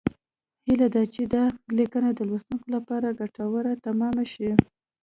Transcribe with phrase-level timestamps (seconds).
[0.65, 1.43] هیله ده چې دا
[1.77, 4.49] لیکنه د لوستونکو لپاره ګټوره تمامه شي